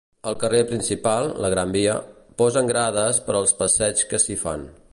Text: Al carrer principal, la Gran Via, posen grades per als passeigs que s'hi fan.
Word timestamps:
Al 0.29 0.35
carrer 0.43 0.61
principal, 0.69 1.27
la 1.45 1.51
Gran 1.53 1.75
Via, 1.75 1.97
posen 2.43 2.71
grades 2.73 3.21
per 3.29 3.37
als 3.41 3.55
passeigs 3.61 4.09
que 4.15 4.23
s'hi 4.25 4.39
fan. 4.45 4.65